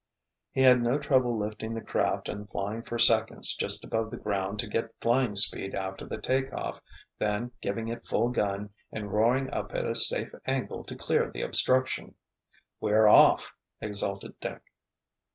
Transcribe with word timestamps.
He 0.49 0.63
had 0.63 0.81
no 0.81 0.97
trouble 0.97 1.37
lifting 1.37 1.75
the 1.75 1.79
craft 1.81 2.27
and 2.27 2.49
flying 2.49 2.81
for 2.81 2.97
seconds 2.97 3.53
just 3.55 3.83
above 3.83 4.09
the 4.09 4.17
ground 4.17 4.57
to 4.57 4.67
get 4.67 4.95
flying 4.99 5.35
speed 5.35 5.75
after 5.75 6.07
the 6.07 6.17
take 6.19 6.51
off, 6.51 6.81
then 7.19 7.51
giving 7.61 7.87
it 7.87 8.07
full 8.07 8.29
gun 8.29 8.71
and 8.91 9.13
roaring 9.13 9.51
up 9.53 9.75
at 9.75 9.85
a 9.85 9.93
safe 9.93 10.33
angle 10.47 10.83
to 10.85 10.95
clear 10.95 11.29
the 11.29 11.43
obstruction. 11.43 12.15
"We're 12.79 13.07
off!" 13.07 13.51
exulted 13.79 14.39
Dick. 14.39 14.63